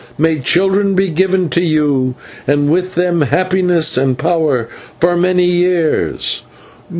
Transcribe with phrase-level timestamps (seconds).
[0.17, 2.15] May children be given to you,
[2.47, 4.67] and with them happiness and power
[4.99, 6.41] for many years."